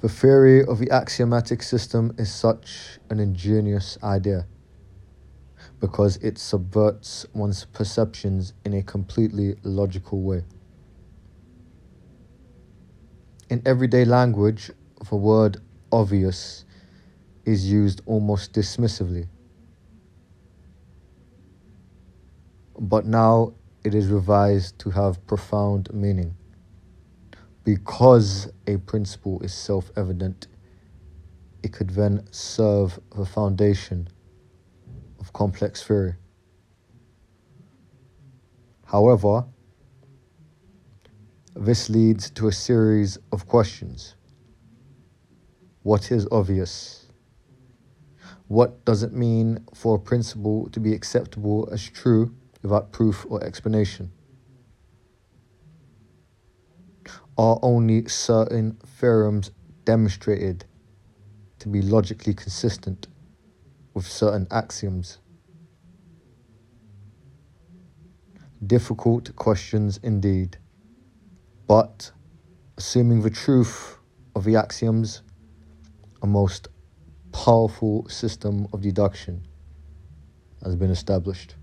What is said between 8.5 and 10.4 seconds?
in a completely logical